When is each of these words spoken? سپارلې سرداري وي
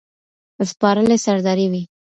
سپارلې 0.71 1.17
سرداري 1.25 1.65
وي 1.71 1.81